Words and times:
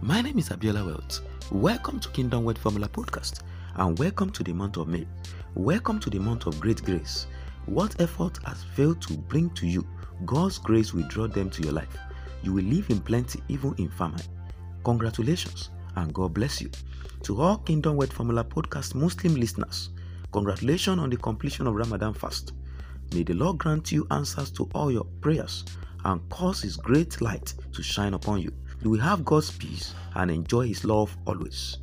My 0.00 0.22
name 0.22 0.38
is 0.38 0.50
Abiola 0.50 0.86
Wealth. 0.86 1.22
Welcome 1.50 1.98
to 1.98 2.08
Kingdom 2.10 2.44
Word 2.44 2.56
Formula 2.56 2.88
Podcast 2.88 3.40
and 3.74 3.98
welcome 3.98 4.30
to 4.30 4.44
the 4.44 4.52
month 4.52 4.76
of 4.76 4.86
May. 4.86 5.04
Welcome 5.56 5.98
to 5.98 6.08
the 6.08 6.20
month 6.20 6.46
of 6.46 6.60
great 6.60 6.84
grace. 6.84 7.26
What 7.66 8.00
effort 8.00 8.38
has 8.46 8.62
failed 8.62 9.02
to 9.02 9.14
bring 9.14 9.50
to 9.50 9.66
you, 9.66 9.84
God's 10.24 10.58
grace 10.58 10.94
will 10.94 11.06
draw 11.08 11.26
them 11.26 11.50
to 11.50 11.62
your 11.64 11.72
life. 11.72 11.98
You 12.44 12.52
will 12.52 12.64
live 12.64 12.88
in 12.90 13.00
plenty 13.00 13.42
even 13.48 13.74
in 13.78 13.88
famine. 13.88 14.22
Congratulations 14.84 15.70
and 15.96 16.14
God 16.14 16.32
bless 16.32 16.60
you. 16.60 16.70
To 17.24 17.40
all 17.40 17.58
Kingdom 17.58 17.96
Word 17.96 18.12
Formula 18.12 18.44
Podcast 18.44 18.94
Muslim 18.94 19.34
listeners, 19.34 19.90
congratulations 20.32 21.00
on 21.00 21.10
the 21.10 21.16
completion 21.16 21.66
of 21.66 21.74
Ramadan 21.74 22.14
fast. 22.14 22.52
May 23.12 23.24
the 23.24 23.34
Lord 23.34 23.58
grant 23.58 23.90
you 23.90 24.06
answers 24.12 24.52
to 24.52 24.68
all 24.76 24.92
your 24.92 25.06
prayers 25.20 25.64
and 26.04 26.20
cause 26.30 26.62
His 26.62 26.76
great 26.76 27.20
light 27.20 27.52
to 27.72 27.82
shine 27.82 28.14
upon 28.14 28.40
you. 28.40 28.52
You 28.80 28.90
will 28.90 29.00
have 29.00 29.24
God's 29.24 29.50
peace 29.50 29.92
and 30.14 30.30
enjoy 30.30 30.68
His 30.68 30.84
love 30.84 31.16
always. 31.26 31.78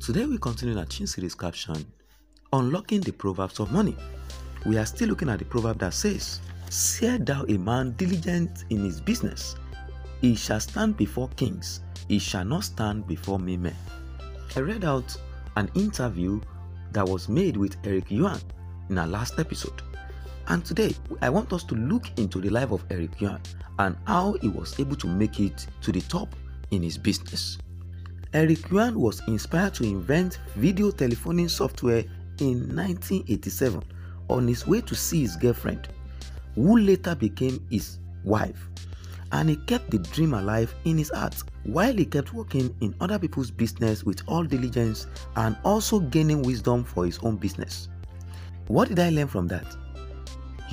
Today 0.00 0.24
we 0.24 0.38
continue 0.38 0.78
our 0.78 0.86
Chin 0.86 1.06
series 1.06 1.34
caption 1.34 1.84
Unlocking 2.54 3.02
the 3.02 3.12
Proverbs 3.12 3.60
of 3.60 3.72
Money. 3.72 3.94
We 4.64 4.78
are 4.78 4.86
still 4.86 5.10
looking 5.10 5.28
at 5.28 5.38
the 5.38 5.44
proverb 5.44 5.78
that 5.80 5.92
says, 5.92 6.40
Seer 6.70 7.18
thou 7.18 7.44
a 7.44 7.58
man 7.58 7.92
diligent 7.98 8.64
in 8.70 8.82
his 8.82 9.02
business, 9.02 9.54
he 10.22 10.34
shall 10.34 10.60
stand 10.60 10.96
before 10.96 11.28
kings, 11.36 11.80
he 12.08 12.18
shall 12.18 12.44
not 12.46 12.64
stand 12.64 13.06
before 13.06 13.38
me 13.38 13.58
men. 13.58 13.76
I 14.56 14.60
read 14.60 14.84
out 14.84 15.14
an 15.56 15.70
interview 15.74 16.40
that 16.92 17.06
was 17.06 17.28
made 17.28 17.58
with 17.58 17.76
Eric 17.84 18.10
Yuan 18.10 18.40
in 18.88 18.96
our 18.96 19.06
last 19.06 19.38
episode. 19.38 19.82
And 20.48 20.64
today, 20.64 20.94
I 21.20 21.30
want 21.30 21.52
us 21.52 21.64
to 21.64 21.74
look 21.74 22.10
into 22.18 22.40
the 22.40 22.50
life 22.50 22.72
of 22.72 22.84
Eric 22.90 23.20
Yuan 23.20 23.40
and 23.78 23.96
how 24.06 24.32
he 24.34 24.48
was 24.48 24.78
able 24.78 24.96
to 24.96 25.06
make 25.06 25.40
it 25.40 25.66
to 25.82 25.92
the 25.92 26.00
top 26.02 26.34
in 26.70 26.82
his 26.82 26.98
business. 26.98 27.58
Eric 28.34 28.70
Yuan 28.70 28.98
was 28.98 29.22
inspired 29.28 29.74
to 29.74 29.84
invent 29.84 30.38
video 30.56 30.90
telephoning 30.90 31.48
software 31.48 32.04
in 32.40 32.74
1987 32.74 33.82
on 34.28 34.48
his 34.48 34.66
way 34.66 34.80
to 34.80 34.94
see 34.94 35.20
his 35.20 35.36
girlfriend, 35.36 35.88
who 36.54 36.78
later 36.78 37.14
became 37.14 37.64
his 37.70 37.98
wife. 38.24 38.68
And 39.32 39.48
he 39.48 39.56
kept 39.56 39.90
the 39.90 39.98
dream 39.98 40.34
alive 40.34 40.74
in 40.84 40.98
his 40.98 41.10
heart 41.10 41.42
while 41.64 41.94
he 41.94 42.04
kept 42.04 42.34
working 42.34 42.74
in 42.80 42.94
other 43.00 43.18
people's 43.18 43.50
business 43.50 44.04
with 44.04 44.22
all 44.26 44.44
diligence 44.44 45.06
and 45.36 45.56
also 45.64 46.00
gaining 46.00 46.42
wisdom 46.42 46.84
for 46.84 47.06
his 47.06 47.18
own 47.20 47.36
business. 47.36 47.88
What 48.66 48.88
did 48.88 48.98
I 48.98 49.10
learn 49.10 49.28
from 49.28 49.46
that? 49.48 49.76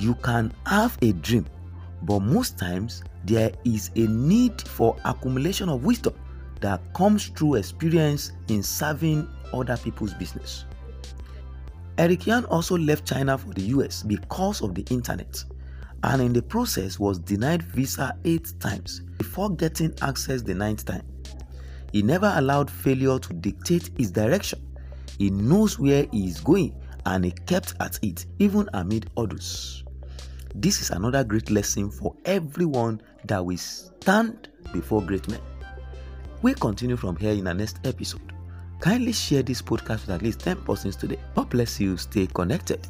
You 0.00 0.14
can 0.14 0.50
have 0.64 0.96
a 1.02 1.12
dream, 1.12 1.44
but 2.04 2.20
most 2.20 2.58
times 2.58 3.04
there 3.26 3.52
is 3.66 3.90
a 3.96 4.06
need 4.06 4.58
for 4.62 4.96
accumulation 5.04 5.68
of 5.68 5.84
wisdom 5.84 6.14
that 6.62 6.80
comes 6.94 7.26
through 7.28 7.56
experience 7.56 8.32
in 8.48 8.62
serving 8.62 9.28
other 9.52 9.76
people's 9.76 10.14
business. 10.14 10.64
Eric 11.98 12.26
Yuan 12.26 12.46
also 12.46 12.78
left 12.78 13.06
China 13.06 13.36
for 13.36 13.52
the 13.52 13.60
US 13.76 14.02
because 14.02 14.62
of 14.62 14.74
the 14.74 14.86
internet 14.88 15.44
and 16.02 16.22
in 16.22 16.32
the 16.32 16.40
process 16.40 16.98
was 16.98 17.18
denied 17.18 17.62
visa 17.62 18.16
8 18.24 18.54
times 18.58 19.00
before 19.18 19.50
getting 19.50 19.92
access 20.00 20.40
the 20.40 20.54
ninth 20.54 20.86
time. 20.86 21.04
He 21.92 22.00
never 22.00 22.32
allowed 22.36 22.70
failure 22.70 23.18
to 23.18 23.34
dictate 23.34 23.90
his 23.98 24.10
direction. 24.10 24.66
He 25.18 25.28
knows 25.28 25.78
where 25.78 26.06
he 26.10 26.26
is 26.26 26.40
going 26.40 26.74
and 27.04 27.22
he 27.22 27.32
kept 27.32 27.74
at 27.80 27.98
it 28.02 28.24
even 28.38 28.66
amid 28.72 29.10
odds. 29.18 29.84
This 30.54 30.80
is 30.80 30.90
another 30.90 31.22
great 31.22 31.50
lesson 31.50 31.90
for 31.90 32.14
everyone 32.24 33.00
that 33.26 33.44
will 33.44 33.56
stand 33.56 34.48
before 34.72 35.02
great 35.02 35.28
men. 35.28 35.40
We 36.42 36.54
continue 36.54 36.96
from 36.96 37.16
here 37.16 37.32
in 37.32 37.46
our 37.46 37.54
next 37.54 37.78
episode. 37.84 38.32
Kindly 38.80 39.12
share 39.12 39.42
this 39.42 39.62
podcast 39.62 40.06
with 40.06 40.10
at 40.10 40.22
least 40.22 40.40
10 40.40 40.62
persons 40.62 40.96
today. 40.96 41.18
God 41.34 41.50
bless 41.50 41.78
you. 41.78 41.96
Stay 41.96 42.26
connected. 42.26 42.88